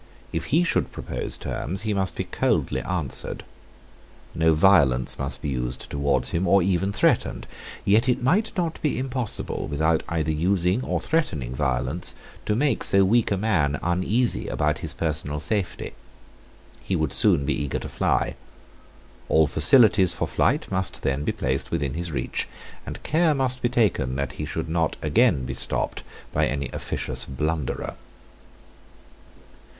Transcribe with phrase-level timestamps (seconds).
[0.33, 3.43] If he should propose terms he must be coldly answered.
[4.33, 7.45] No violence must be used towards him, or even threatened.
[7.85, 12.15] Yet it might not be impossible, without either using or threatening violence,
[12.47, 15.93] to make so weak a man uneasy about his personal safety.
[16.81, 18.35] He would soon be eager to fly.
[19.29, 22.47] All facilities for flight must then be placed within his reach;
[22.87, 27.23] and care must be taken that he should not again be stopped by any officious
[27.25, 27.97] blunderer.